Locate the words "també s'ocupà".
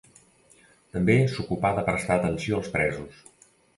0.95-1.73